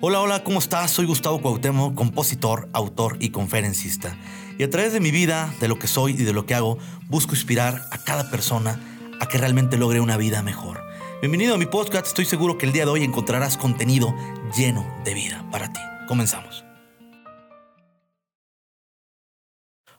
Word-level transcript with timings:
Hola, 0.00 0.20
hola, 0.20 0.44
¿cómo 0.44 0.60
estás? 0.60 0.92
Soy 0.92 1.06
Gustavo 1.06 1.42
Cuauhtémoc, 1.42 1.96
compositor, 1.96 2.68
autor 2.72 3.16
y 3.18 3.30
conferencista. 3.30 4.16
Y 4.56 4.62
a 4.62 4.70
través 4.70 4.92
de 4.92 5.00
mi 5.00 5.10
vida, 5.10 5.52
de 5.60 5.66
lo 5.66 5.78
que 5.78 5.88
soy 5.88 6.12
y 6.12 6.24
de 6.24 6.32
lo 6.32 6.46
que 6.46 6.54
hago, 6.54 6.78
busco 7.08 7.34
inspirar 7.34 7.82
a 7.90 7.98
cada 8.04 8.30
persona 8.30 8.80
a 9.20 9.26
que 9.26 9.38
realmente 9.38 9.76
logre 9.76 10.00
una 10.00 10.16
vida 10.16 10.40
mejor. 10.42 10.80
Bienvenido 11.20 11.56
a 11.56 11.58
mi 11.58 11.66
podcast, 11.66 12.06
estoy 12.06 12.26
seguro 12.26 12.58
que 12.58 12.66
el 12.66 12.72
día 12.72 12.84
de 12.84 12.92
hoy 12.92 13.02
encontrarás 13.02 13.56
contenido 13.56 14.14
lleno 14.56 14.86
de 15.04 15.14
vida 15.14 15.44
para 15.50 15.72
ti. 15.72 15.80
Comenzamos. 16.06 16.64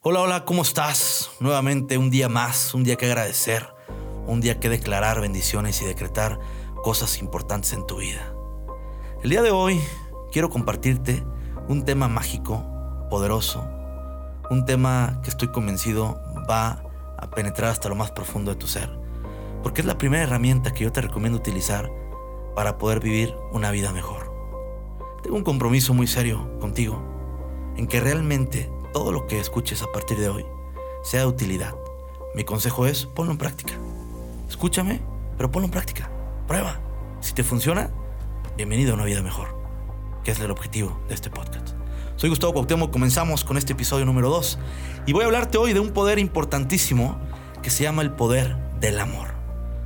Hola, 0.02 0.22
hola, 0.22 0.46
¿cómo 0.46 0.62
estás? 0.62 1.30
Nuevamente 1.42 1.98
un 1.98 2.10
día 2.10 2.30
más, 2.30 2.74
un 2.74 2.86
día 2.86 2.96
que 2.96 3.06
agradecer, 3.06 3.68
un 4.28 4.40
día 4.40 4.62
que 4.62 4.70
declarar 4.70 5.20
bendiciones 5.20 5.82
y 5.82 5.86
decretar 5.86 6.40
cosas 6.84 7.20
importantes 7.20 7.74
en 7.74 7.86
tu 7.86 7.98
vida. 7.98 8.34
El 9.22 9.32
día 9.32 9.42
de 9.42 9.52
hoy 9.52 9.82
quiero 10.32 10.50
compartirte 10.50 11.26
un 11.68 11.84
tema 11.84 12.08
mágico, 12.08 12.64
poderoso, 13.10 13.68
un 14.50 14.64
tema 14.64 15.20
que 15.22 15.30
estoy 15.30 15.50
convencido 15.50 16.18
va 16.50 16.82
a 17.18 17.30
penetrar 17.30 17.70
hasta 17.70 17.90
lo 17.90 17.96
más 17.96 18.12
profundo 18.12 18.52
de 18.52 18.58
tu 18.58 18.66
ser, 18.66 18.90
porque 19.62 19.82
es 19.82 19.88
la 19.88 19.98
primera 19.98 20.24
herramienta 20.24 20.72
que 20.72 20.86
yo 20.86 20.94
te 20.94 21.02
recomiendo 21.02 21.38
utilizar 21.38 21.92
para 22.56 22.78
poder 22.78 23.02
vivir 23.02 23.36
una 23.52 23.72
vida 23.72 23.92
mejor. 23.92 24.32
Tengo 25.22 25.36
un 25.36 25.44
compromiso 25.44 25.94
muy 25.94 26.08
serio 26.08 26.58
contigo, 26.62 27.04
en 27.76 27.88
que 27.88 28.00
realmente 28.00 28.72
todo 28.94 29.12
lo 29.12 29.28
que 29.28 29.42
escuches 29.42 29.82
a 29.84 29.92
partir 29.92 30.18
de 30.18 30.30
hoy 30.30 30.46
sea 31.04 31.20
de 31.22 31.28
utilidad. 31.28 31.76
Mi 32.36 32.46
consejo 32.46 32.86
es 32.86 33.06
ponlo 33.06 33.34
en 33.34 33.38
práctica. 33.38 33.74
Escúchame, 34.48 35.02
pero 35.36 35.52
ponlo 35.52 35.66
en 35.66 35.72
práctica. 35.72 36.10
Prueba. 36.48 36.80
Si 37.20 37.34
te 37.34 37.44
funciona, 37.44 37.90
bienvenido 38.60 38.92
a 38.92 38.96
una 38.96 39.06
vida 39.06 39.22
mejor, 39.22 39.56
que 40.22 40.32
es 40.32 40.40
el 40.42 40.52
objetivo 40.52 41.02
de 41.08 41.16
este 41.16 41.30
podcast. 41.30 41.70
Soy 42.18 42.28
Gustavo 42.28 42.52
Cuauhtémoc, 42.52 42.92
comenzamos 42.92 43.46
con 43.46 43.56
este 43.56 43.72
episodio 43.72 44.04
número 44.04 44.30
2 44.30 44.60
y 45.06 45.14
voy 45.14 45.24
a 45.24 45.28
hablarte 45.28 45.58
hoy 45.58 45.72
de 45.72 45.80
un 45.80 45.92
poder 45.92 46.20
importantísimo 46.20 47.18
que 47.64 47.70
se 47.70 47.84
llama 47.84 48.02
el 48.02 48.12
poder 48.12 48.58
del 48.82 49.00
amor. 49.00 49.30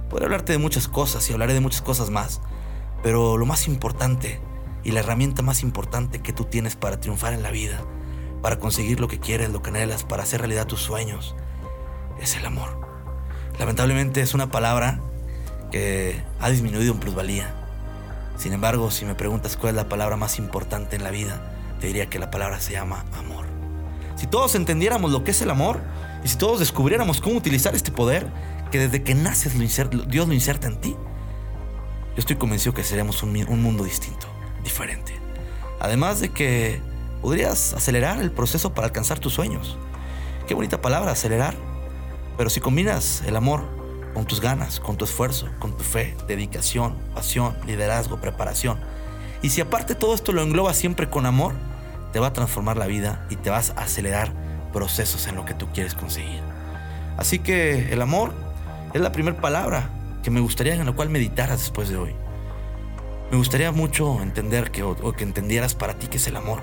Podré 0.09 0.25
hablarte 0.25 0.53
de 0.53 0.58
muchas 0.58 0.88
cosas 0.88 1.30
y 1.30 1.34
hablaré 1.34 1.53
de 1.53 1.59
muchas 1.59 1.84
cosas 1.84 2.09
más, 2.09 2.42
pero 3.03 3.38
lo 3.38 3.45
más 3.45 3.67
importante 3.67 4.42
y 4.84 4.90
la 4.90 5.02
herramienta 5.02 5.44
más 5.44 5.62
importante 5.62 6.23
que 6.23 6.34
tú 6.34 6.45
tienes 6.45 6.75
para 6.75 7.00
triunfar 7.00 7.34
en 7.34 7.44
la 7.44 7.52
vida, 7.52 7.80
para 8.42 8.58
conseguir 8.58 9.00
lo 9.00 9.08
que 9.08 9.19
quieres, 9.19 9.52
lo 9.52 9.62
que 9.62 9.69
anhelas, 9.69 10.03
para 10.03 10.23
hacer 10.23 10.40
realidad 10.40 10.66
tus 10.66 10.81
sueños, 10.81 11.36
es 12.19 12.36
el 12.36 12.44
amor. 12.47 12.81
Lamentablemente 13.59 14.22
es 14.22 14.34
una 14.34 14.50
palabra 14.50 15.00
que 15.72 16.23
ha 16.40 16.50
disminuido 16.50 16.92
en 16.92 17.00
plusvalía. 17.00 17.62
Sin 18.38 18.53
embargo, 18.53 18.92
si 18.92 19.06
me 19.06 19.16
preguntas 19.16 19.58
cuál 19.58 19.72
es 19.72 19.76
la 19.76 19.89
palabra 19.89 20.17
más 20.17 20.39
importante 20.39 20.95
en 20.95 21.03
la 21.03 21.12
vida, 21.12 21.42
te 21.80 21.88
diría 21.88 22.09
que 22.09 22.20
la 22.20 22.31
palabra 22.31 22.59
se 22.59 22.73
llama 22.73 23.06
amor. 23.17 23.45
Si 24.16 24.28
todos 24.28 24.56
entendiéramos 24.56 25.12
lo 25.12 25.23
que 25.23 25.31
es 25.31 25.42
el 25.42 25.50
amor 25.50 25.81
y 26.23 26.28
si 26.28 26.38
todos 26.38 26.59
descubriéramos 26.59 27.22
cómo 27.22 27.38
utilizar 27.38 27.75
este 27.75 27.92
poder, 27.92 28.28
que 28.72 28.80
desde 28.80 29.03
que 29.03 29.16
naces 29.16 29.53
Dios 30.08 30.28
lo 30.28 30.34
inserta 30.34 30.67
en 30.67 30.81
ti, 30.81 30.95
yo 32.16 32.20
estoy 32.20 32.36
convencido 32.36 32.73
que 32.73 32.84
seríamos 32.84 33.22
un, 33.23 33.36
un 33.48 33.62
mundo 33.62 33.84
distinto, 33.84 34.28
diferente. 34.64 35.14
Además 35.80 36.20
de 36.20 36.30
que 36.30 36.81
podrías 37.22 37.73
acelerar 37.73 38.22
el 38.22 38.31
proceso 38.31 38.73
para 38.73 38.88
alcanzar 38.88 39.20
tus 39.20 39.34
sueños. 39.34 39.78
Qué 40.47 40.53
bonita 40.53 40.81
palabra, 40.81 41.12
acelerar. 41.12 41.56
Pero 42.38 42.50
si 42.50 42.59
combinas 42.59 43.23
el 43.25 43.36
amor 43.36 43.83
con 44.14 44.25
tus 44.25 44.42
ganas, 44.42 44.80
con 44.80 44.97
tu 44.97 45.06
esfuerzo, 45.06 45.47
con 45.59 45.75
tu 45.75 45.83
fe, 45.83 46.16
dedicación, 46.28 46.95
pasión, 47.14 47.56
liderazgo, 47.66 48.19
preparación. 48.22 48.80
Y 49.42 49.50
si 49.50 49.61
aparte 49.61 49.95
todo 49.95 50.14
esto 50.14 50.31
lo 50.31 50.42
engloba 50.42 50.73
siempre 50.73 51.09
con 51.09 51.25
amor, 51.25 51.53
te 52.11 52.19
va 52.19 52.28
a 52.28 52.34
transformar 52.34 52.78
la 52.78 52.88
vida 52.88 53.25
y 53.30 53.36
te 53.36 53.50
vas 53.50 53.72
a 53.72 53.81
acelerar 53.81 54.31
procesos 54.72 55.28
en 55.28 55.36
lo 55.36 55.45
que 55.45 55.53
tú 55.53 55.67
quieres 55.73 55.95
conseguir. 55.95 56.41
Así 57.17 57.39
que 57.39 57.91
el 57.91 58.01
amor 58.01 58.34
es 58.94 59.01
la 59.01 59.12
primera 59.12 59.40
palabra 59.40 59.90
que 60.24 60.31
me 60.31 60.40
gustaría 60.40 60.75
en 60.75 60.85
la 60.85 60.94
cual 60.94 61.09
meditaras 61.09 61.59
después 61.59 61.90
de 61.90 61.97
hoy. 61.97 62.16
Me 63.31 63.38
gustaría 63.38 63.72
mucho 63.72 64.22
entender 64.22 64.72
que, 64.72 64.84
o 64.84 65.13
que 65.13 65.24
entendieras 65.24 65.74
para 65.75 65.95
ti 65.95 66.07
qué 66.07 66.18
es 66.18 66.28
el 66.28 66.35
amor. 66.35 66.62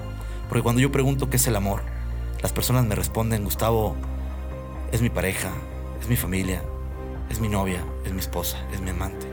Porque 0.48 0.62
cuando 0.62 0.80
yo 0.80 0.92
pregunto 0.92 1.30
qué 1.30 1.36
es 1.36 1.46
el 1.46 1.56
amor, 1.56 1.82
las 2.42 2.52
personas 2.52 2.84
me 2.86 2.94
responden, 2.94 3.44
Gustavo, 3.44 3.96
es 4.92 5.02
mi 5.02 5.10
pareja, 5.10 5.50
es 6.00 6.08
mi 6.08 6.16
familia, 6.16 6.62
es 7.30 7.40
mi 7.40 7.48
novia, 7.48 7.82
es 8.04 8.12
mi 8.12 8.20
esposa, 8.20 8.58
es 8.72 8.80
mi 8.80 8.90
amante. 8.90 9.26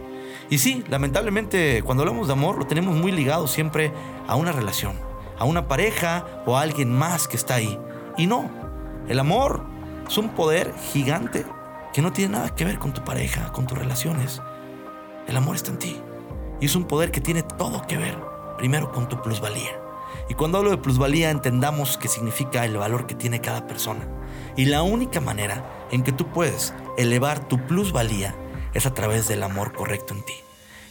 Y 0.49 0.59
sí, 0.59 0.83
lamentablemente 0.87 1.83
cuando 1.83 2.03
hablamos 2.03 2.27
de 2.27 2.33
amor 2.33 2.57
lo 2.57 2.67
tenemos 2.67 2.95
muy 2.95 3.11
ligado 3.11 3.47
siempre 3.47 3.91
a 4.27 4.35
una 4.35 4.53
relación, 4.53 4.95
a 5.37 5.43
una 5.43 5.67
pareja 5.67 6.43
o 6.45 6.55
a 6.55 6.61
alguien 6.61 6.93
más 6.93 7.27
que 7.27 7.35
está 7.35 7.55
ahí. 7.55 7.77
Y 8.17 8.27
no, 8.27 8.49
el 9.09 9.19
amor 9.19 9.65
es 10.07 10.17
un 10.17 10.29
poder 10.29 10.73
gigante 10.93 11.45
que 11.93 12.01
no 12.01 12.13
tiene 12.13 12.33
nada 12.33 12.55
que 12.55 12.63
ver 12.63 12.79
con 12.79 12.93
tu 12.93 13.03
pareja, 13.03 13.51
con 13.51 13.67
tus 13.67 13.77
relaciones. 13.77 14.41
El 15.27 15.35
amor 15.35 15.55
está 15.55 15.71
en 15.71 15.79
ti. 15.79 16.01
Y 16.61 16.67
es 16.67 16.75
un 16.75 16.85
poder 16.85 17.11
que 17.11 17.21
tiene 17.21 17.43
todo 17.43 17.85
que 17.87 17.97
ver, 17.97 18.17
primero, 18.57 18.91
con 18.91 19.09
tu 19.09 19.21
plusvalía. 19.21 19.79
Y 20.29 20.33
cuando 20.33 20.57
hablo 20.57 20.71
de 20.71 20.77
plusvalía 20.77 21.29
entendamos 21.29 21.97
que 21.97 22.07
significa 22.07 22.65
el 22.65 22.77
valor 22.77 23.05
que 23.07 23.15
tiene 23.15 23.41
cada 23.41 23.67
persona. 23.67 24.07
Y 24.55 24.65
la 24.65 24.81
única 24.81 25.21
manera 25.21 25.87
en 25.91 26.03
que 26.03 26.11
tú 26.11 26.27
puedes 26.27 26.73
elevar 26.97 27.47
tu 27.47 27.59
plusvalía 27.65 28.35
es 28.73 28.85
a 28.85 28.93
través 28.93 29.27
del 29.27 29.43
amor 29.43 29.73
correcto 29.73 30.13
en 30.13 30.23
ti. 30.23 30.33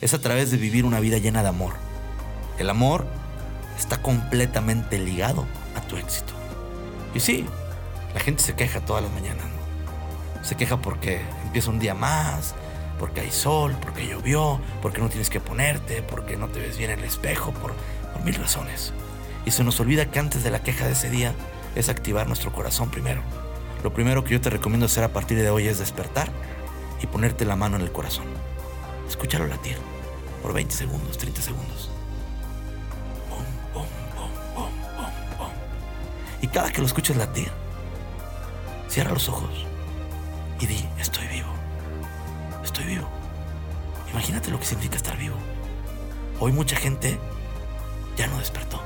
Es 0.00 0.14
a 0.14 0.20
través 0.20 0.50
de 0.50 0.56
vivir 0.56 0.84
una 0.84 1.00
vida 1.00 1.18
llena 1.18 1.42
de 1.42 1.48
amor. 1.48 1.74
El 2.58 2.70
amor 2.70 3.06
está 3.76 4.00
completamente 4.00 4.98
ligado 4.98 5.46
a 5.74 5.80
tu 5.82 5.96
éxito. 5.96 6.32
Y 7.14 7.20
sí, 7.20 7.46
la 8.14 8.20
gente 8.20 8.42
se 8.42 8.54
queja 8.54 8.80
todas 8.80 9.02
las 9.02 9.12
mañanas. 9.12 9.44
Se 10.42 10.54
queja 10.54 10.80
porque 10.80 11.20
empieza 11.44 11.70
un 11.70 11.80
día 11.80 11.94
más, 11.94 12.54
porque 12.98 13.20
hay 13.20 13.30
sol, 13.30 13.76
porque 13.80 14.06
llovió, 14.06 14.60
porque 14.80 15.00
no 15.00 15.08
tienes 15.08 15.28
que 15.28 15.40
ponerte, 15.40 16.02
porque 16.02 16.36
no 16.36 16.48
te 16.48 16.60
ves 16.60 16.78
bien 16.78 16.90
en 16.92 17.00
el 17.00 17.04
espejo, 17.04 17.52
por, 17.52 17.74
por 18.12 18.22
mil 18.24 18.34
razones. 18.36 18.92
Y 19.44 19.50
se 19.50 19.64
nos 19.64 19.80
olvida 19.80 20.10
que 20.10 20.18
antes 20.18 20.44
de 20.44 20.50
la 20.50 20.62
queja 20.62 20.86
de 20.86 20.92
ese 20.92 21.10
día 21.10 21.34
es 21.74 21.88
activar 21.88 22.26
nuestro 22.26 22.52
corazón 22.52 22.90
primero. 22.90 23.22
Lo 23.86 23.92
primero 23.92 24.24
que 24.24 24.32
yo 24.32 24.40
te 24.40 24.50
recomiendo 24.50 24.86
hacer 24.86 25.04
a 25.04 25.12
partir 25.12 25.40
de 25.40 25.48
hoy 25.48 25.68
es 25.68 25.78
despertar 25.78 26.28
y 27.00 27.06
ponerte 27.06 27.44
la 27.44 27.54
mano 27.54 27.76
en 27.76 27.82
el 27.82 27.92
corazón. 27.92 28.24
Escúchalo 29.08 29.46
latir 29.46 29.76
por 30.42 30.52
20 30.52 30.74
segundos, 30.74 31.16
30 31.18 31.40
segundos. 31.40 31.88
Y 36.42 36.48
cada 36.48 36.72
que 36.72 36.80
lo 36.80 36.88
escuches 36.88 37.16
latir, 37.16 37.48
cierra 38.88 39.12
los 39.12 39.28
ojos 39.28 39.64
y 40.58 40.66
di, 40.66 40.84
estoy 40.98 41.28
vivo. 41.28 41.52
Estoy 42.64 42.86
vivo. 42.86 43.08
Imagínate 44.10 44.50
lo 44.50 44.58
que 44.58 44.66
significa 44.66 44.96
estar 44.96 45.16
vivo. 45.16 45.36
Hoy 46.40 46.50
mucha 46.50 46.74
gente 46.74 47.20
ya 48.16 48.26
no 48.26 48.36
despertó. 48.40 48.82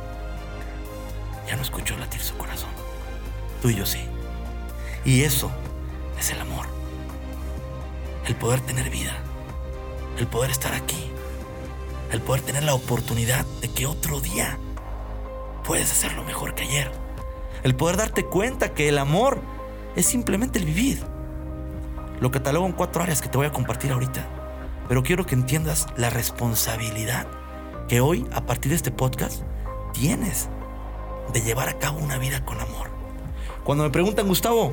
Ya 1.49 1.56
no 1.56 1.62
escuchó 1.62 1.97
latir 1.97 2.21
su 2.21 2.37
corazón. 2.37 2.69
Tú 3.62 3.71
y 3.71 3.77
yo 3.77 3.87
sí. 3.87 4.09
Y 5.05 5.22
eso 5.22 5.50
es 6.19 6.31
el 6.31 6.41
amor. 6.41 6.66
El 8.27 8.37
poder 8.37 8.61
tener 8.61 8.91
vida. 8.91 9.16
El 10.19 10.27
poder 10.27 10.50
estar 10.50 10.75
aquí. 10.75 11.11
El 12.12 12.21
poder 12.21 12.43
tener 12.43 12.65
la 12.65 12.75
oportunidad 12.75 13.47
de 13.60 13.69
que 13.69 13.87
otro 13.87 14.21
día 14.21 14.59
puedes 15.65 15.91
hacerlo 15.91 16.25
mejor 16.25 16.55
que 16.55 16.65
ayer. 16.65 16.93
El 17.62 17.75
poder 17.75 17.97
darte 17.97 18.25
cuenta 18.25 18.75
que 18.75 18.89
el 18.89 18.99
amor 18.99 19.41
es 19.97 20.06
simplemente 20.06 20.59
el 20.59 20.65
vivir. 20.65 21.03
Lo 22.21 22.31
catalogo 22.31 22.66
en 22.66 22.72
cuatro 22.72 23.03
áreas 23.03 23.22
que 23.22 23.28
te 23.28 23.39
voy 23.39 23.47
a 23.47 23.53
compartir 23.53 23.93
ahorita. 23.93 24.27
Pero 24.89 25.03
quiero 25.03 25.25
que 25.25 25.34
entiendas 25.34 25.87
la 25.97 26.10
responsabilidad 26.10 27.27
que 27.89 28.00
hoy, 28.00 28.27
a 28.33 28.43
partir 28.43 28.71
de 28.71 28.77
este 28.77 28.91
podcast, 28.91 29.43
tienes 29.92 30.48
de 31.33 31.42
llevar 31.42 31.69
a 31.69 31.78
cabo 31.78 31.98
una 31.98 32.19
vida 32.19 32.45
con 32.45 32.60
amor. 32.60 32.91
Cuando 33.65 33.84
me 33.84 33.91
preguntan, 33.91 34.27
Gustavo, 34.27 34.72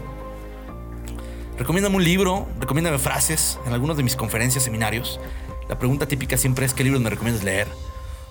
recomiéndame 1.57 1.95
un 1.95 2.03
libro, 2.03 2.47
recomiéndame 2.59 2.99
frases 2.99 3.59
en 3.65 3.73
algunas 3.73 3.97
de 3.97 4.03
mis 4.03 4.15
conferencias, 4.15 4.63
seminarios. 4.63 5.19
La 5.67 5.77
pregunta 5.77 6.07
típica 6.07 6.37
siempre 6.37 6.65
es 6.65 6.73
qué 6.73 6.83
libros 6.83 7.01
me 7.01 7.09
recomiendas 7.09 7.43
leer 7.43 7.67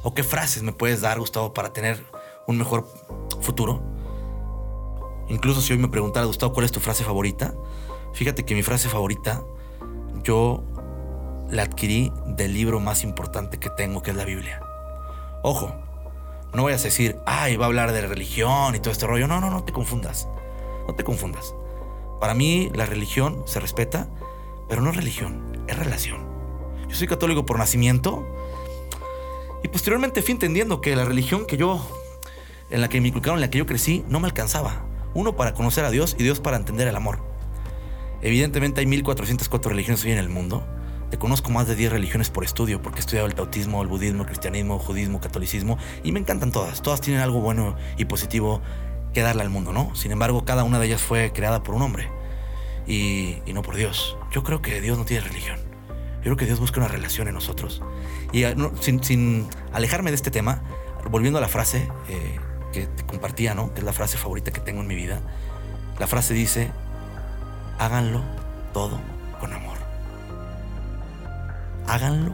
o 0.03 0.15
qué 0.15 0.23
frases 0.23 0.63
me 0.63 0.73
puedes 0.73 1.01
dar, 1.01 1.19
Gustavo, 1.19 1.53
para 1.53 1.73
tener 1.73 2.03
un 2.47 2.57
mejor 2.57 2.87
futuro. 3.41 3.83
Incluso 5.29 5.61
si 5.61 5.73
hoy 5.73 5.79
me 5.79 5.89
preguntara, 5.89 6.27
Gustavo, 6.27 6.53
¿cuál 6.53 6.67
es 6.67 6.73
tu 6.73 6.81
frase 6.81 7.05
favorita? 7.05 7.55
Fíjate 8.15 8.45
que 8.45 8.55
mi 8.55 8.63
frase 8.63 8.89
favorita 8.89 9.43
yo 10.23 10.63
la 11.51 11.63
adquirí 11.63 12.13
del 12.27 12.55
libro 12.55 12.81
más 12.81 13.03
importante 13.05 13.59
que 13.59 13.71
tengo, 13.71 14.03
que 14.03 14.13
es 14.13 14.17
la 14.17 14.25
Biblia. 14.25 14.61
Ojo, 15.43 15.75
no 16.55 16.65
vayas 16.65 16.81
a 16.83 16.85
decir, 16.85 17.19
ay, 17.27 17.57
va 17.57 17.67
a 17.67 17.69
hablar 17.69 17.93
de 17.93 18.07
religión 18.07 18.75
y 18.75 18.79
todo 18.79 18.91
este 18.91 19.07
rollo. 19.07 19.27
No, 19.27 19.41
no, 19.41 19.51
no 19.51 19.65
te 19.65 19.73
confundas. 19.73 20.29
No 20.87 20.95
te 20.95 21.05
confundas. 21.05 21.55
Para 22.21 22.35
mí 22.35 22.71
la 22.75 22.87
religión 22.87 23.43
se 23.47 23.61
respeta, 23.61 24.09
pero 24.69 24.83
no 24.83 24.93
religión, 24.93 25.65
es 25.69 25.79
relación. 25.79 26.27
Yo 26.89 26.95
soy 26.95 27.07
católico 27.07 27.45
por 27.45 27.59
nacimiento 27.59 28.25
Y 29.63 29.69
posteriormente 29.69 30.23
fui 30.23 30.33
entendiendo 30.33 30.81
que 30.81 30.95
la 30.95 31.05
religión 31.05 31.47
que 31.47 31.57
yo, 31.57 31.85
en 32.71 32.81
la 32.81 32.89
que 32.89 33.01
me 33.01 33.09
inculcaron, 33.09 33.39
en 33.39 33.41
la 33.41 33.51
que 33.51 33.59
yo 33.59 33.67
crecí, 33.67 34.05
no 34.09 34.21
me 34.21 34.29
alcanzaba. 34.29 34.87
Uno 35.15 35.35
para 35.35 35.55
conocer 35.55 35.85
a 35.85 35.91
Dios 35.91 36.15
y 36.19 36.23
Dios 36.23 36.41
para 36.41 36.57
entender 36.57 36.87
el 36.87 36.95
amor. 36.95 37.19
Evidentemente 38.23 38.81
hay 38.81 38.87
1404 38.87 39.71
religiones 39.71 40.05
hoy 40.05 40.13
en 40.13 40.19
el 40.19 40.29
mundo. 40.29 40.67
Te 41.11 41.19
conozco 41.19 41.51
más 41.51 41.69
de 41.69 41.77
10 41.77 41.93
religiones 41.93 42.31
por 42.31 42.45
estudio, 42.45 42.83
porque 42.83 42.99
he 42.99 43.01
estudiado 43.01 43.27
el 43.27 43.35
tautismo, 43.35 43.83
el 43.83 43.89
budismo, 43.89 44.23
el 44.23 44.27
cristianismo, 44.27 44.75
el 44.75 44.81
judismo, 44.81 45.21
catolicismo, 45.21 45.79
y 46.03 46.13
me 46.13 46.21
encantan 46.21 46.53
todas. 46.53 46.83
Todas 46.83 47.01
tienen 47.01 47.23
algo 47.23 47.41
bueno 47.41 47.77
y 47.97 48.05
positivo 48.05 48.61
que 49.17 49.23
darle 49.23 49.41
al 49.41 49.49
mundo, 49.49 49.73
¿no? 49.73 49.95
Sin 49.95 50.13
embargo, 50.13 50.45
cada 50.45 50.63
una 50.63 50.79
de 50.79 50.89
ellas 50.89 51.01
fue 51.01 51.33
creada 51.33 51.63
por 51.63 51.75
un 51.75 51.81
hombre 51.81 52.11
y, 52.87 53.39
no 53.47 53.63
por 53.63 53.75
Dios. 53.75 54.19
Yo 54.31 54.43
creo 54.43 54.61
que 54.61 54.83
Dios 54.83 54.99
no 54.99 55.07
tiene 55.07 55.27
religión. 55.27 55.59
Yo 56.17 56.25
creo 56.25 56.37
que 56.37 56.45
Dios 56.45 56.61
busca 56.61 56.81
una 56.81 56.89
relación 56.89 57.27
en 57.27 57.33
nosotros. 57.33 57.81
Y 58.31 58.45
ah, 58.45 58.55
sin, 58.83 59.49
alejarme 59.73 60.11
de 60.11 60.17
este 60.17 60.31
tema, 60.31 60.61
volviendo 61.11 61.39
a 61.39 61.41
la 61.41 61.49
frase 61.49 61.89
eh, 62.11 62.39
que 62.75 62.89
te 62.89 63.07
compartía, 63.07 63.55
¿no? 63.55 63.73
Que 63.73 63.79
es 63.79 63.87
la 63.87 63.95
frase 63.95 64.19
favorita 64.19 64.51
que 64.51 64.61
tengo 64.61 64.83
en 64.83 64.87
mi 64.87 64.95
vida. 64.95 65.23
La 65.99 66.07
frase 66.07 66.35
dice, 66.35 66.71
háganlo 67.79 68.23
todo 68.75 69.01
con 69.41 69.51
amor. 69.51 69.79
Háganlo 71.87 72.33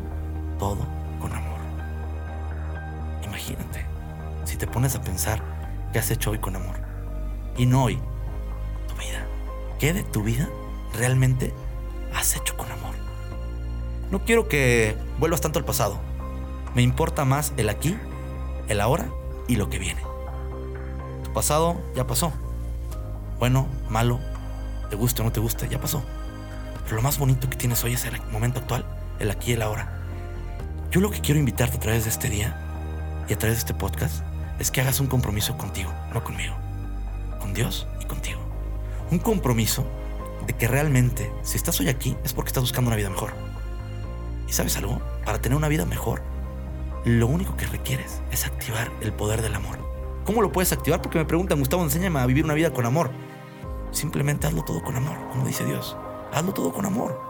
todo 0.58 0.84
con 1.20 1.32
amor. 1.32 1.60
Imagínate, 3.22 3.86
si 4.42 4.56
te 4.56 4.66
pones 4.66 4.96
a 4.96 5.00
pensar 5.00 5.61
qué 5.92 5.98
has 5.98 6.10
hecho 6.10 6.30
hoy 6.30 6.38
con 6.38 6.56
amor. 6.56 6.76
Y 7.56 7.66
no 7.66 7.84
hoy, 7.84 7.98
tu 8.88 8.94
vida. 8.94 9.26
¿Qué 9.78 9.92
de 9.92 10.02
tu 10.02 10.22
vida 10.22 10.48
realmente 10.94 11.52
has 12.14 12.34
hecho 12.34 12.56
con 12.56 12.70
amor? 12.70 12.94
No 14.10 14.24
quiero 14.24 14.48
que 14.48 14.96
vuelvas 15.18 15.40
tanto 15.40 15.58
al 15.58 15.64
pasado. 15.64 16.00
Me 16.74 16.82
importa 16.82 17.24
más 17.24 17.52
el 17.56 17.68
aquí, 17.68 17.96
el 18.68 18.80
ahora 18.80 19.08
y 19.48 19.56
lo 19.56 19.68
que 19.68 19.78
viene. 19.78 20.00
Tu 21.24 21.32
pasado 21.32 21.80
ya 21.94 22.06
pasó. 22.06 22.32
Bueno, 23.38 23.66
malo, 23.90 24.18
te 24.88 24.96
guste 24.96 25.20
o 25.20 25.24
no 25.24 25.32
te 25.32 25.40
guste, 25.40 25.68
ya 25.68 25.80
pasó. 25.80 26.02
Pero 26.84 26.96
lo 26.96 27.02
más 27.02 27.18
bonito 27.18 27.48
que 27.50 27.56
tienes 27.56 27.82
hoy 27.84 27.94
es 27.94 28.04
el 28.04 28.20
momento 28.30 28.60
actual, 28.60 28.86
el 29.18 29.30
aquí 29.30 29.50
y 29.50 29.54
el 29.54 29.62
ahora. 29.62 30.00
Yo 30.90 31.00
lo 31.00 31.10
que 31.10 31.20
quiero 31.20 31.40
invitarte 31.40 31.76
a 31.76 31.80
través 31.80 32.04
de 32.04 32.10
este 32.10 32.28
día 32.28 32.56
y 33.28 33.32
a 33.32 33.38
través 33.38 33.56
de 33.56 33.60
este 33.60 33.74
podcast 33.74 34.22
es 34.62 34.70
que 34.70 34.80
hagas 34.80 35.00
un 35.00 35.08
compromiso 35.08 35.58
contigo, 35.58 35.92
no 36.14 36.22
conmigo. 36.22 36.54
Con 37.40 37.52
Dios 37.52 37.88
y 38.00 38.04
contigo. 38.04 38.40
Un 39.10 39.18
compromiso 39.18 39.84
de 40.46 40.52
que 40.54 40.68
realmente, 40.68 41.32
si 41.42 41.56
estás 41.56 41.80
hoy 41.80 41.88
aquí, 41.88 42.16
es 42.22 42.32
porque 42.32 42.50
estás 42.50 42.62
buscando 42.62 42.88
una 42.88 42.96
vida 42.96 43.10
mejor. 43.10 43.32
¿Y 44.46 44.52
sabes 44.52 44.76
algo? 44.76 45.02
Para 45.24 45.40
tener 45.40 45.58
una 45.58 45.66
vida 45.66 45.84
mejor, 45.84 46.22
lo 47.04 47.26
único 47.26 47.56
que 47.56 47.66
requieres 47.66 48.22
es 48.30 48.46
activar 48.46 48.92
el 49.00 49.12
poder 49.12 49.42
del 49.42 49.56
amor. 49.56 49.78
¿Cómo 50.24 50.42
lo 50.42 50.52
puedes 50.52 50.72
activar? 50.72 51.02
Porque 51.02 51.18
me 51.18 51.24
preguntan, 51.24 51.58
Gustavo, 51.58 51.82
enséñame 51.82 52.20
a 52.20 52.26
vivir 52.26 52.44
una 52.44 52.54
vida 52.54 52.72
con 52.72 52.86
amor. 52.86 53.10
Simplemente 53.90 54.46
hazlo 54.46 54.62
todo 54.62 54.80
con 54.84 54.94
amor, 54.94 55.16
como 55.32 55.44
dice 55.44 55.64
Dios. 55.64 55.96
Hazlo 56.32 56.54
todo 56.54 56.72
con 56.72 56.86
amor. 56.86 57.20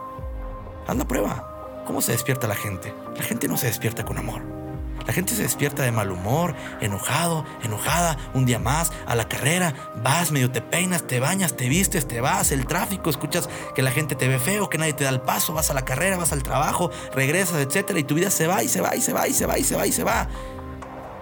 Haz 0.85 0.95
la 0.95 1.07
prueba. 1.07 1.83
¿Cómo 1.87 1.99
se 1.99 2.11
despierta 2.11 2.47
la 2.47 2.55
gente? 2.55 2.93
La 3.17 3.23
gente 3.23 3.47
no 3.47 3.57
se 3.57 3.65
despierta 3.65 4.05
con 4.05 4.19
amor. 4.19 4.62
La 5.05 5.13
gente 5.13 5.35
se 5.35 5.43
despierta 5.43 5.83
de 5.83 5.91
mal 5.91 6.11
humor, 6.11 6.55
enojado, 6.81 7.45
enojada, 7.63 8.17
un 8.33 8.45
día 8.45 8.59
más, 8.59 8.91
a 9.05 9.15
la 9.15 9.27
carrera, 9.27 9.73
vas, 10.03 10.31
medio 10.31 10.51
te 10.51 10.61
peinas, 10.61 11.05
te 11.07 11.19
bañas, 11.19 11.57
te 11.57 11.67
vistes, 11.67 12.07
te 12.07 12.21
vas, 12.21 12.51
el 12.51 12.65
tráfico, 12.65 13.09
escuchas 13.09 13.49
que 13.75 13.81
la 13.81 13.91
gente 13.91 14.15
te 14.15 14.27
ve 14.27 14.39
feo, 14.39 14.69
que 14.69 14.77
nadie 14.77 14.93
te 14.93 15.03
da 15.03 15.09
el 15.09 15.21
paso, 15.21 15.53
vas 15.53 15.69
a 15.69 15.73
la 15.73 15.83
carrera, 15.85 16.17
vas 16.17 16.31
al 16.31 16.43
trabajo, 16.43 16.89
regresas, 17.13 17.57
etcétera, 17.57 17.99
y 17.99 18.03
tu 18.03 18.15
vida 18.15 18.29
se 18.29 18.47
va 18.47 18.63
y 18.63 18.69
se 18.69 18.81
va 18.81 18.95
y 18.95 19.01
se 19.01 19.13
va 19.13 19.27
y 19.27 19.33
se 19.33 19.45
va 19.45 19.57
y 19.57 19.63
se 19.63 19.75
va 19.75 19.87
y 19.87 19.91
se 19.91 20.03
va. 20.03 20.27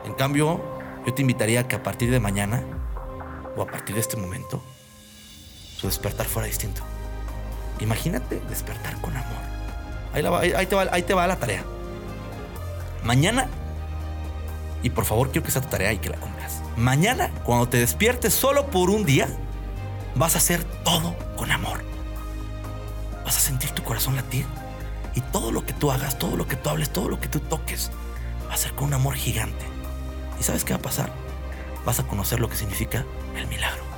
En 0.05 0.13
cambio, 0.13 0.61
yo 1.05 1.13
te 1.13 1.21
invitaría 1.21 1.61
a 1.61 1.67
que 1.67 1.75
a 1.75 1.83
partir 1.83 2.11
de 2.11 2.19
mañana 2.19 2.63
o 3.55 3.61
a 3.61 3.65
partir 3.65 3.95
de 3.95 4.01
este 4.01 4.17
momento 4.17 4.61
su 5.77 5.87
despertar 5.87 6.27
fuera 6.27 6.47
distinto. 6.47 6.83
Imagínate 7.79 8.39
despertar 8.47 9.01
con 9.01 9.17
amor. 9.17 9.41
Ahí, 10.13 10.21
te 10.67 10.75
va, 10.75 10.87
ahí 10.91 11.01
te 11.03 11.13
va 11.15 11.25
la 11.25 11.37
tarea. 11.37 11.63
Mañana, 13.03 13.47
y 14.83 14.89
por 14.89 15.05
favor 15.05 15.31
quiero 15.31 15.45
que 15.45 15.51
sea 15.51 15.61
tu 15.61 15.69
tarea 15.69 15.93
y 15.93 15.99
que 15.99 16.09
la 16.09 16.17
cumplas. 16.17 16.61
Mañana, 16.77 17.29
cuando 17.43 17.67
te 17.67 17.77
despiertes 17.77 18.33
solo 18.33 18.67
por 18.67 18.89
un 18.89 19.05
día, 19.05 19.27
vas 20.15 20.35
a 20.35 20.39
hacer 20.39 20.63
todo 20.83 21.15
con 21.35 21.51
amor. 21.51 21.83
Vas 23.23 23.37
a 23.37 23.39
sentir 23.39 23.71
tu 23.71 23.83
corazón 23.83 24.15
latir. 24.15 24.45
Y 25.13 25.21
todo 25.21 25.51
lo 25.51 25.65
que 25.65 25.73
tú 25.73 25.91
hagas, 25.91 26.17
todo 26.17 26.37
lo 26.37 26.47
que 26.47 26.55
tú 26.55 26.69
hables, 26.69 26.89
todo 26.91 27.09
lo 27.09 27.19
que 27.19 27.27
tú 27.27 27.39
toques, 27.39 27.91
va 28.49 28.53
a 28.53 28.57
ser 28.57 28.73
con 28.73 28.87
un 28.87 28.93
amor 28.93 29.15
gigante. 29.15 29.65
¿Y 30.39 30.43
sabes 30.43 30.63
qué 30.63 30.73
va 30.73 30.79
a 30.79 30.83
pasar? 30.83 31.11
Vas 31.85 31.99
a 31.99 32.07
conocer 32.07 32.39
lo 32.39 32.49
que 32.49 32.55
significa 32.55 33.05
el 33.35 33.47
milagro 33.47 33.90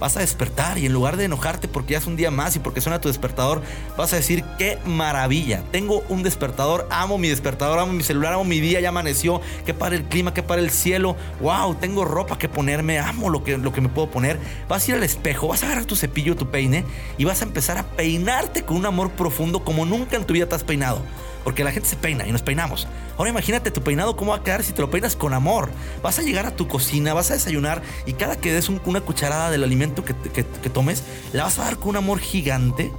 vas 0.00 0.16
a 0.16 0.20
despertar 0.20 0.78
y 0.78 0.86
en 0.86 0.92
lugar 0.92 1.16
de 1.16 1.24
enojarte 1.24 1.68
porque 1.68 1.92
ya 1.92 1.98
es 1.98 2.06
un 2.06 2.16
día 2.16 2.30
más 2.30 2.56
y 2.56 2.58
porque 2.58 2.80
suena 2.80 3.00
tu 3.00 3.08
despertador, 3.08 3.62
vas 3.96 4.12
a 4.12 4.16
decir, 4.16 4.44
qué 4.58 4.78
maravilla, 4.84 5.62
tengo 5.70 6.02
un 6.08 6.22
despertador, 6.22 6.86
amo 6.90 7.18
mi 7.18 7.28
despertador, 7.28 7.78
amo 7.78 7.92
mi 7.92 8.02
celular, 8.02 8.32
amo 8.32 8.44
mi 8.44 8.60
día, 8.60 8.80
ya 8.80 8.90
amaneció, 8.90 9.40
que 9.64 9.74
para 9.74 9.96
el 9.96 10.04
clima, 10.04 10.34
que 10.34 10.42
para 10.42 10.60
el 10.60 10.70
cielo, 10.70 11.16
wow, 11.40 11.74
tengo 11.74 12.04
ropa 12.04 12.38
que 12.38 12.48
ponerme, 12.48 12.98
amo 12.98 13.30
lo 13.30 13.44
que, 13.44 13.58
lo 13.58 13.72
que 13.72 13.80
me 13.80 13.88
puedo 13.88 14.10
poner. 14.10 14.38
Vas 14.68 14.86
a 14.86 14.90
ir 14.90 14.96
al 14.96 15.02
espejo, 15.02 15.48
vas 15.48 15.62
a 15.62 15.66
agarrar 15.66 15.84
tu 15.84 15.96
cepillo, 15.96 16.36
tu 16.36 16.50
peine 16.50 16.84
y 17.18 17.24
vas 17.24 17.42
a 17.42 17.44
empezar 17.44 17.78
a 17.78 17.84
peinarte 17.84 18.62
con 18.62 18.76
un 18.76 18.86
amor 18.86 19.10
profundo 19.10 19.64
como 19.64 19.84
nunca 19.84 20.16
en 20.16 20.24
tu 20.24 20.34
vida 20.34 20.46
te 20.46 20.54
has 20.54 20.64
peinado. 20.64 21.02
Porque 21.46 21.62
la 21.62 21.70
gente 21.70 21.88
se 21.88 21.94
peina 21.94 22.26
y 22.26 22.32
nos 22.32 22.42
peinamos. 22.42 22.88
Ahora 23.16 23.30
imagínate 23.30 23.70
tu 23.70 23.80
peinado 23.80 24.16
cómo 24.16 24.32
va 24.32 24.38
a 24.38 24.42
quedar 24.42 24.64
si 24.64 24.72
te 24.72 24.82
lo 24.82 24.90
peinas 24.90 25.14
con 25.14 25.32
amor. 25.32 25.70
Vas 26.02 26.18
a 26.18 26.22
llegar 26.22 26.44
a 26.44 26.56
tu 26.56 26.66
cocina, 26.66 27.14
vas 27.14 27.30
a 27.30 27.34
desayunar 27.34 27.82
y 28.04 28.14
cada 28.14 28.34
que 28.34 28.52
des 28.52 28.68
una 28.68 29.00
cucharada 29.00 29.48
del 29.52 29.62
alimento 29.62 30.04
que, 30.04 30.12
que, 30.12 30.42
tomes, 30.70 31.04
la 31.32 31.44
vas 31.44 31.60
a 31.60 31.66
dar 31.66 31.76
con 31.76 31.90
un 31.90 31.98
amor 31.98 32.18
gigante 32.18 32.90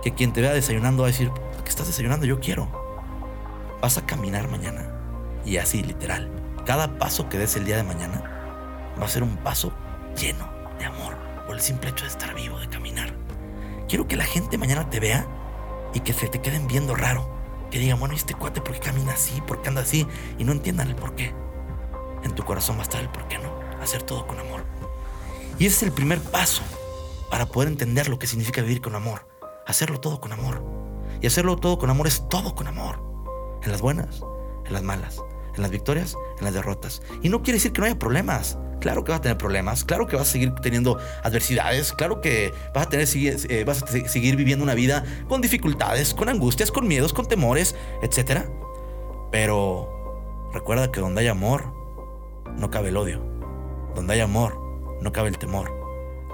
que 0.00 0.14
quien 0.14 0.32
te 0.32 0.42
vea 0.42 0.52
desayunando 0.52 1.02
va 1.02 1.08
a 1.08 1.10
decir, 1.10 1.32
¿qué 1.64 1.68
estás 1.68 1.88
desayunando? 1.88 2.24
Yo 2.24 2.38
quiero. 2.38 2.70
Vas 3.82 3.98
a 3.98 4.06
caminar 4.06 4.46
mañana. 4.46 4.88
Y 5.44 5.56
así, 5.56 5.82
literal. 5.82 6.30
Cada 6.66 7.00
paso 7.00 7.28
que 7.28 7.36
des 7.36 7.56
el 7.56 7.64
día 7.64 7.78
de 7.78 7.82
mañana 7.82 8.94
va 8.96 9.06
a 9.06 9.08
ser 9.08 9.24
un 9.24 9.38
paso 9.38 9.72
lleno 10.16 10.48
de 10.78 10.84
amor 10.84 11.16
por 11.48 11.56
el 11.56 11.60
simple 11.60 11.90
hecho 11.90 12.04
de 12.04 12.12
estar 12.12 12.32
vivo, 12.32 12.60
de 12.60 12.68
caminar. 12.68 13.12
Quiero 13.88 14.06
que 14.06 14.14
la 14.14 14.24
gente 14.24 14.56
mañana 14.56 14.88
te 14.88 15.00
vea 15.00 15.26
y 15.94 15.98
que 15.98 16.12
se 16.12 16.28
te 16.28 16.40
queden 16.40 16.68
viendo 16.68 16.94
raro 16.94 17.34
que 17.70 17.78
digan, 17.78 17.98
bueno, 17.98 18.14
este 18.14 18.34
cuate, 18.34 18.60
¿por 18.60 18.74
qué 18.74 18.80
camina 18.80 19.12
así? 19.12 19.40
¿Por 19.40 19.62
qué 19.62 19.68
anda 19.68 19.82
así? 19.82 20.06
Y 20.38 20.44
no 20.44 20.52
entiendan 20.52 20.88
el 20.88 20.96
por 20.96 21.14
qué. 21.14 21.34
En 22.22 22.34
tu 22.34 22.44
corazón 22.44 22.76
va 22.76 22.80
a 22.80 22.82
estar 22.82 23.00
el 23.00 23.08
por 23.08 23.26
qué 23.28 23.38
no. 23.38 23.52
Hacer 23.80 24.02
todo 24.02 24.26
con 24.26 24.38
amor. 24.38 24.64
Y 25.58 25.66
ese 25.66 25.76
es 25.76 25.82
el 25.84 25.92
primer 25.92 26.20
paso 26.20 26.62
para 27.30 27.46
poder 27.46 27.68
entender 27.68 28.08
lo 28.08 28.18
que 28.18 28.26
significa 28.26 28.62
vivir 28.62 28.80
con 28.80 28.94
amor. 28.94 29.26
Hacerlo 29.66 30.00
todo 30.00 30.20
con 30.20 30.32
amor. 30.32 30.62
Y 31.20 31.26
hacerlo 31.26 31.56
todo 31.56 31.78
con 31.78 31.90
amor 31.90 32.06
es 32.06 32.28
todo 32.28 32.54
con 32.54 32.66
amor. 32.66 33.00
En 33.62 33.72
las 33.72 33.80
buenas, 33.80 34.20
en 34.64 34.72
las 34.72 34.82
malas, 34.82 35.20
en 35.56 35.62
las 35.62 35.70
victorias, 35.70 36.16
en 36.38 36.44
las 36.44 36.54
derrotas. 36.54 37.02
Y 37.22 37.28
no 37.28 37.42
quiere 37.42 37.56
decir 37.56 37.72
que 37.72 37.80
no 37.80 37.86
haya 37.86 37.98
problemas. 37.98 38.58
Claro 38.80 39.04
que 39.04 39.10
vas 39.10 39.20
a 39.20 39.22
tener 39.22 39.38
problemas, 39.38 39.84
claro 39.84 40.06
que 40.06 40.16
vas 40.16 40.28
a 40.28 40.32
seguir 40.32 40.54
teniendo 40.56 40.98
adversidades, 41.22 41.92
claro 41.92 42.20
que 42.20 42.52
vas 42.74 42.86
a, 42.86 42.90
tener, 42.90 43.08
eh, 43.14 43.64
vas 43.64 43.82
a 43.82 43.86
seguir 43.86 44.36
viviendo 44.36 44.62
una 44.62 44.74
vida 44.74 45.04
con 45.28 45.40
dificultades, 45.40 46.12
con 46.12 46.28
angustias, 46.28 46.70
con 46.70 46.86
miedos, 46.86 47.12
con 47.12 47.26
temores, 47.26 47.74
etc. 48.02 48.42
Pero 49.32 50.50
recuerda 50.52 50.92
que 50.92 51.00
donde 51.00 51.22
hay 51.22 51.28
amor, 51.28 51.72
no 52.58 52.70
cabe 52.70 52.90
el 52.90 52.96
odio. 52.96 53.22
Donde 53.94 54.14
hay 54.14 54.20
amor, 54.20 54.60
no 55.00 55.10
cabe 55.10 55.30
el 55.30 55.38
temor. 55.38 55.72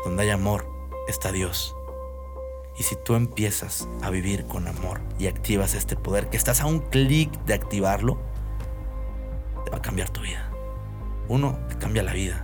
Donde 0.04 0.24
hay 0.24 0.30
amor, 0.30 0.66
está 1.06 1.30
Dios. 1.30 1.76
Y 2.76 2.82
si 2.84 2.96
tú 2.96 3.14
empiezas 3.14 3.88
a 4.02 4.10
vivir 4.10 4.46
con 4.46 4.66
amor 4.66 5.00
y 5.18 5.26
activas 5.26 5.74
este 5.74 5.94
poder, 5.94 6.28
que 6.28 6.36
estás 6.36 6.60
a 6.60 6.66
un 6.66 6.80
clic 6.80 7.30
de 7.44 7.54
activarlo, 7.54 8.18
va 9.72 9.78
a 9.78 9.82
cambiar 9.82 10.10
tu 10.10 10.20
vida. 10.20 10.48
Uno, 11.28 11.58
te 11.68 11.76
cambia 11.76 12.02
la 12.02 12.12
vida. 12.12 12.42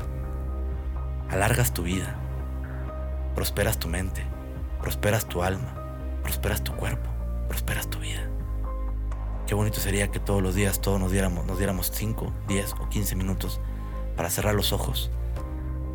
Alargas 1.29 1.75
tu 1.75 1.83
vida. 1.83 2.17
Prosperas 3.35 3.79
tu 3.79 3.89
mente. 3.89 4.25
Prosperas 4.81 5.27
tu 5.27 5.43
alma. 5.43 5.75
Prosperas 6.23 6.65
tu 6.65 6.75
cuerpo. 6.75 7.11
Prosperas 7.49 7.89
tu 7.89 7.99
vida. 7.99 8.29
Qué 9.47 9.55
bonito 9.55 9.81
sería 9.81 10.11
que 10.11 10.21
todos 10.21 10.43
los 10.43 10.55
días 10.55 10.81
todos 10.81 11.01
nos 11.01 11.11
diéramos, 11.11 11.47
nos 11.47 11.57
diéramos 11.57 11.91
5, 11.95 12.33
10 12.49 12.75
o 12.81 12.89
15 12.91 13.17
minutos 13.17 13.61
para 14.15 14.29
cerrar 14.29 14.55
los 14.55 14.75
ojos 14.75 15.11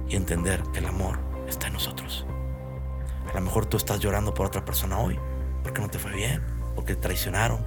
y 0.09 0.15
entender 0.15 0.63
que 0.73 0.79
el 0.79 0.87
amor 0.87 1.19
está 1.47 1.67
en 1.67 1.73
nosotros. 1.73 2.25
A 3.29 3.35
lo 3.35 3.41
mejor 3.41 3.67
tú 3.67 3.77
estás 3.77 3.99
llorando 3.99 4.33
por 4.33 4.47
otra 4.47 4.65
persona 4.65 4.97
hoy, 4.97 5.19
porque 5.61 5.81
no 5.81 5.89
te 5.89 5.99
fue 5.99 6.11
bien, 6.13 6.41
porque 6.73 6.95
te 6.95 7.01
traicionaron, 7.01 7.59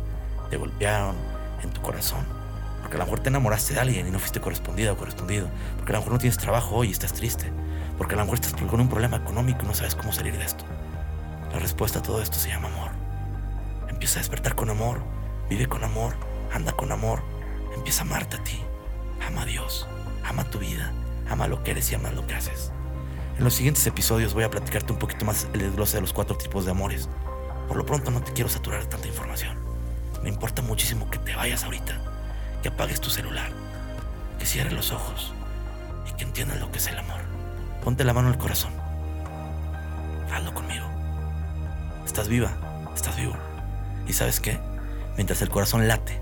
te 0.50 0.56
golpearon 0.56 1.14
en 1.62 1.70
tu 1.70 1.80
corazón. 1.82 2.26
Porque 2.86 2.98
a 2.98 3.00
lo 3.00 3.06
mejor 3.06 3.18
te 3.18 3.30
enamoraste 3.30 3.74
de 3.74 3.80
alguien 3.80 4.06
y 4.06 4.12
no 4.12 4.20
fuiste 4.20 4.40
correspondida 4.40 4.92
o 4.92 4.96
correspondido. 4.96 5.48
Porque 5.76 5.90
a 5.90 5.94
lo 5.94 5.98
mejor 5.98 6.12
no 6.12 6.18
tienes 6.20 6.38
trabajo 6.38 6.76
hoy 6.76 6.90
y 6.90 6.92
estás 6.92 7.12
triste. 7.12 7.52
Porque 7.98 8.14
a 8.14 8.18
lo 8.18 8.22
mejor 8.22 8.38
estás 8.38 8.52
con 8.52 8.80
un 8.80 8.88
problema 8.88 9.16
económico 9.16 9.64
y 9.64 9.66
no 9.66 9.74
sabes 9.74 9.96
cómo 9.96 10.12
salir 10.12 10.38
de 10.38 10.44
esto. 10.44 10.64
La 11.52 11.58
respuesta 11.58 11.98
a 11.98 12.02
todo 12.02 12.22
esto 12.22 12.38
se 12.38 12.50
llama 12.50 12.68
amor. 12.68 12.92
Empieza 13.88 14.20
a 14.20 14.22
despertar 14.22 14.54
con 14.54 14.70
amor. 14.70 15.02
Vive 15.50 15.66
con 15.66 15.82
amor. 15.82 16.14
anda 16.52 16.72
con 16.72 16.92
amor, 16.92 17.22
empieza 17.74 18.02
a 18.02 18.06
amarte 18.06 18.36
a 18.36 18.44
ti, 18.44 18.62
ama 19.26 19.42
a 19.42 19.46
Dios, 19.46 19.88
ama 20.24 20.44
tu 20.44 20.58
vida, 20.58 20.92
ama 21.28 21.48
lo 21.48 21.62
que 21.64 21.72
eres 21.72 21.90
y 21.90 21.96
ama 21.96 22.12
lo 22.12 22.26
que 22.26 22.34
haces. 22.34 22.72
En 23.36 23.44
los 23.44 23.54
siguientes 23.54 23.86
episodios 23.86 24.32
voy 24.32 24.44
a 24.44 24.50
platicarte 24.50 24.92
un 24.92 24.98
poquito 24.98 25.24
más 25.24 25.48
el 25.52 25.60
desglose 25.60 25.96
de 25.96 26.02
los 26.02 26.12
cuatro 26.12 26.36
tipos 26.36 26.64
de 26.64 26.70
amores. 26.70 27.08
Por 27.68 27.76
lo 27.76 27.84
pronto 27.84 28.10
no 28.10 28.22
te 28.22 28.32
quiero 28.32 28.48
saturar 28.48 28.82
de 28.82 28.88
tanta 28.88 29.08
información. 29.08 29.58
Me 30.22 30.30
importa 30.30 30.62
muchísimo 30.62 31.10
que 31.10 31.18
te 31.18 31.34
vayas 31.34 31.64
ahorita, 31.64 32.00
que 32.66 32.72
apagues 32.72 33.00
tu 33.00 33.10
celular, 33.10 33.48
que 34.40 34.44
cierres 34.44 34.72
los 34.72 34.90
ojos 34.90 35.32
y 36.10 36.12
que 36.16 36.24
entiendas 36.24 36.58
lo 36.58 36.72
que 36.72 36.78
es 36.78 36.88
el 36.88 36.98
amor. 36.98 37.20
Ponte 37.84 38.02
la 38.02 38.12
mano 38.12 38.26
en 38.26 38.34
el 38.34 38.40
corazón. 38.40 38.72
Hazlo 40.32 40.52
conmigo. 40.52 40.84
Estás 42.04 42.26
viva, 42.26 42.50
estás 42.92 43.16
vivo. 43.16 43.36
¿Y 44.08 44.14
sabes 44.14 44.40
qué? 44.40 44.58
Mientras 45.14 45.42
el 45.42 45.48
corazón 45.48 45.86
late, 45.86 46.18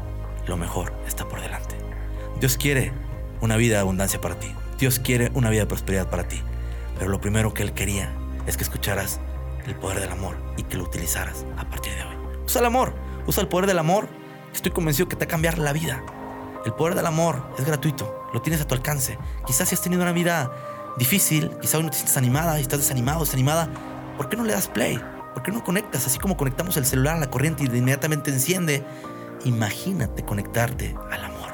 lo 0.46 0.58
mejor 0.58 0.92
está 1.06 1.26
por 1.26 1.40
delante. 1.40 1.76
Dios 2.40 2.58
quiere 2.58 2.92
una 3.40 3.56
vida 3.56 3.76
de 3.76 3.80
abundancia 3.80 4.20
para 4.20 4.38
ti. 4.38 4.54
Dios 4.78 4.98
quiere 4.98 5.30
una 5.32 5.48
vida 5.48 5.60
de 5.60 5.66
prosperidad 5.66 6.10
para 6.10 6.28
ti. 6.28 6.42
Pero 6.98 7.10
lo 7.10 7.22
primero 7.22 7.54
que 7.54 7.62
Él 7.62 7.72
quería 7.72 8.12
es 8.46 8.58
que 8.58 8.64
escucharas 8.64 9.18
el 9.66 9.76
poder 9.76 9.98
del 9.98 10.10
amor 10.10 10.36
y 10.58 10.64
que 10.64 10.76
lo 10.76 10.84
utilizaras 10.84 11.46
a 11.56 11.64
partir 11.70 11.94
de 11.94 12.02
hoy. 12.02 12.16
Usa 12.44 12.60
el 12.60 12.66
amor, 12.66 12.94
usa 13.26 13.40
el 13.40 13.48
poder 13.48 13.66
del 13.66 13.78
amor. 13.78 14.08
Estoy 14.52 14.72
convencido 14.72 15.08
que 15.08 15.16
te 15.16 15.24
va 15.24 15.28
a 15.30 15.30
cambiar 15.30 15.56
la 15.56 15.72
vida. 15.72 16.04
El 16.64 16.72
poder 16.72 16.94
del 16.94 17.06
amor 17.06 17.42
es 17.58 17.64
gratuito, 17.64 18.28
lo 18.32 18.40
tienes 18.40 18.60
a 18.60 18.66
tu 18.66 18.74
alcance. 18.74 19.18
Quizás 19.46 19.68
si 19.68 19.74
has 19.74 19.82
tenido 19.82 20.02
una 20.02 20.12
vida 20.12 20.50
difícil, 20.96 21.50
quizás 21.60 21.74
hoy 21.74 21.84
no 21.84 21.90
te 21.90 21.96
sientes 21.96 22.16
animada 22.16 22.58
y 22.58 22.62
estás 22.62 22.80
desanimado, 22.80 23.20
desanimada, 23.20 23.68
¿por 24.16 24.28
qué 24.28 24.36
no 24.36 24.44
le 24.44 24.52
das 24.52 24.68
play? 24.68 24.98
¿Por 25.34 25.42
qué 25.42 25.52
no 25.52 25.62
conectas? 25.62 26.06
Así 26.06 26.18
como 26.18 26.36
conectamos 26.36 26.76
el 26.76 26.86
celular 26.86 27.16
a 27.16 27.20
la 27.20 27.28
corriente 27.28 27.64
y 27.64 27.66
inmediatamente 27.66 28.30
enciende, 28.30 28.82
imagínate 29.44 30.24
conectarte 30.24 30.96
al 31.10 31.24
amor. 31.24 31.50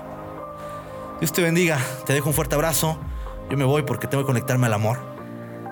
Dios 1.18 1.32
te 1.32 1.42
bendiga, 1.42 1.78
te 2.06 2.12
dejo 2.12 2.28
un 2.28 2.34
fuerte 2.34 2.54
abrazo. 2.54 2.98
Yo 3.50 3.56
me 3.56 3.64
voy 3.64 3.82
porque 3.82 4.06
tengo 4.06 4.22
que 4.22 4.28
conectarme 4.28 4.66
al 4.66 4.74
amor. 4.74 4.98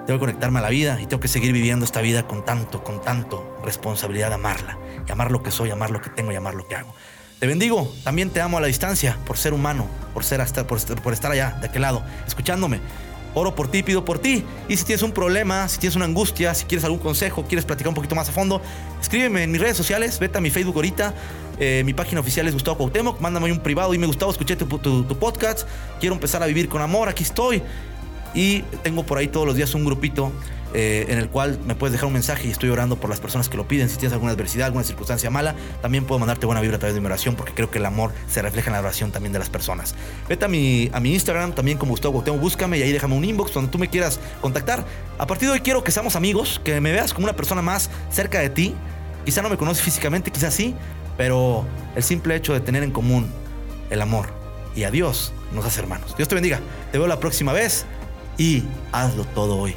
Tengo 0.07 0.19
que 0.19 0.27
conectarme 0.27 0.59
a 0.59 0.63
la 0.63 0.71
vida 0.71 1.01
y 1.01 1.07
tengo 1.07 1.21
que 1.21 1.29
seguir 1.29 1.53
viviendo 1.53 1.85
esta 1.85 2.01
vida 2.01 2.27
con 2.27 2.45
tanto, 2.45 2.83
con 2.83 3.03
tanto 3.03 3.57
responsabilidad 3.63 4.29
de 4.31 4.35
amarla. 4.35 4.79
Y 5.07 5.13
amar 5.13 5.31
lo 5.31 5.43
que 5.43 5.51
soy, 5.51 5.71
amar 5.71 5.91
lo 5.91 6.01
que 6.01 6.11
tengo 6.11 6.33
y 6.33 6.35
amar 6.35 6.55
lo 6.55 6.67
que 6.67 6.77
hago. 6.77 6.93
Te 7.39 7.47
bendigo, 7.47 7.95
también 8.03 8.31
te 8.31 8.41
amo 8.41 8.59
a 8.59 8.61
la 8.61 8.67
distancia 8.67 9.17
por 9.25 9.39
ser 9.39 9.53
humano, 9.53 9.87
por, 10.13 10.25
ser 10.25 10.41
hasta, 10.41 10.67
por, 10.67 10.79
estar 11.13 11.31
allá, 11.31 11.57
de 11.61 11.69
aquel 11.69 11.83
lado, 11.83 12.03
escuchándome. 12.27 12.81
Oro 13.33 13.55
por 13.55 13.71
ti, 13.71 13.85
pido 13.85 14.05
por 14.05 14.19
ti. 14.19 14.45
Y 14.69 14.77
si 14.77 14.85
tienes 14.85 15.03
un 15.03 15.13
problema, 15.13 15.69
si 15.69 15.79
tienes 15.79 15.95
una 15.95 16.07
angustia, 16.07 16.53
si 16.55 16.65
quieres 16.65 16.85
algún 16.85 16.99
consejo, 16.99 17.45
quieres 17.45 17.65
platicar 17.65 17.91
un 17.91 17.95
poquito 17.95 18.17
más 18.17 18.29
a 18.29 18.33
fondo, 18.33 18.61
escríbeme 19.01 19.45
en 19.45 19.53
mis 19.53 19.61
redes 19.61 19.77
sociales, 19.77 20.19
vete 20.19 20.39
a 20.39 20.41
mi 20.41 20.51
Facebook 20.51 20.75
ahorita. 20.75 21.15
Eh, 21.61 21.83
mi 21.85 21.95
página 21.95 22.21
oficial 22.21 22.49
es 22.49 22.55
Gustavo 22.55 22.79
Cuauhtémoc. 22.79 23.21
Mándame 23.21 23.53
un 23.53 23.61
privado 23.61 23.95
y 23.95 23.99
me 23.99 24.09
Gustavo, 24.09 24.33
escuché 24.33 24.57
tu 24.57 24.67
podcast. 24.67 25.69
Quiero 26.01 26.17
empezar 26.17 26.43
a 26.43 26.47
vivir 26.47 26.69
con 26.69 26.83
amor, 26.83 27.09
aquí 27.09 27.23
estoy. 27.23 27.63
Y 28.35 28.63
tengo 28.83 29.05
por 29.05 29.19
ahí 29.19 29.29
todos 29.29 29.47
los 29.47 29.55
días 29.55 29.73
un 29.75 29.85
grupito 29.85 30.33
eh, 30.75 31.07
en 31.09 31.19
el 31.19 31.29
cual 31.29 31.59
me 31.67 31.75
puedes 31.75 31.93
dejar 31.93 32.07
un 32.07 32.13
mensaje 32.13 32.49
y 32.49 32.51
estoy 32.51 32.71
orando 32.71 32.97
por 32.97 33.11
las 33.11 33.21
personas 33.21 33.49
que 33.49 33.57
lo 33.57 33.67
piden. 33.67 33.89
Si 33.89 33.97
tienes 33.97 34.13
alguna 34.13 34.33
adversidad, 34.33 34.67
alguna 34.67 34.85
circunstancia 34.85 35.31
mala, 35.31 35.55
también 35.81 36.05
puedo 36.05 36.19
mandarte 36.19 36.47
buena 36.47 36.61
vibra 36.61 36.77
a 36.77 36.79
través 36.79 36.95
de 36.95 37.01
mi 37.01 37.07
oración 37.07 37.37
porque 37.37 37.53
creo 37.55 37.71
que 37.71 37.79
el 37.79 37.87
amor 37.87 38.13
se 38.29 38.43
refleja 38.43 38.69
en 38.69 38.75
la 38.75 38.81
oración 38.81 39.11
también 39.11 39.33
de 39.33 39.39
las 39.39 39.51
personas. 39.51 39.95
Vete 40.29 40.45
a 40.45 40.49
mi, 40.49 40.91
a 40.93 41.01
mi 41.01 41.15
Instagram, 41.15 41.53
también 41.53 41.79
como 41.79 41.93
Gustavo 41.93 42.13
Cuauhtémoc, 42.13 42.41
búscame 42.41 42.79
y 42.79 42.83
ahí 42.83 42.93
déjame 42.93 43.15
un 43.15 43.25
inbox 43.25 43.53
donde 43.53 43.71
tú 43.71 43.79
me 43.79 43.89
quieras 43.89 44.21
contactar. 44.41 44.85
A 45.19 45.27
partir 45.27 45.49
de 45.49 45.55
hoy 45.55 45.61
quiero 45.61 45.83
que 45.83 45.93
seamos 45.93 46.17
amigos, 46.17 46.61
que 46.65 46.81
me 46.81 46.93
veas 46.93 47.15
como 47.15 47.25
una 47.27 47.37
persona 47.37 47.63
más 47.63 47.91
cerca 48.11 48.41
de 48.41 48.51
ti. 48.51 48.75
Quizá 49.25 49.43
no 49.43 49.49
me 49.51 49.57
conoces 49.57 49.83
físicamente, 49.83 50.31
quizás 50.31 50.55
sí, 50.55 50.75
pero 51.17 51.67
el 51.97 52.03
simple 52.03 52.37
hecho 52.37 52.55
de 52.55 52.61
tener 52.61 52.83
en 52.83 52.91
común 52.91 53.31
el 53.91 54.01
amor 54.01 54.27
y 54.75 54.85
a 54.85 54.91
Dios 54.91 55.33
nos 55.53 55.65
hace 55.65 55.81
hermanos. 55.81 56.17
Dios 56.17 56.29
te 56.29 56.35
bendiga. 56.35 56.61
Te 56.93 56.99
veo 56.99 57.07
la 57.07 57.21
próxima 57.21 57.53
vez 57.53 57.85
y 58.37 58.63
hazlo 58.93 59.25
todo 59.25 59.57
hoy. 59.57 59.75